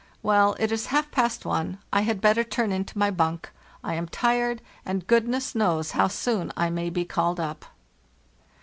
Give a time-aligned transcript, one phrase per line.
[0.23, 3.51] Well, it is half past one, I had better turn into my bunk;
[3.83, 7.65] I am tired, and goodness knows how soon I may be calied up.